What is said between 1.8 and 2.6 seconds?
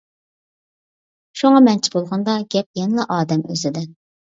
بولغاندا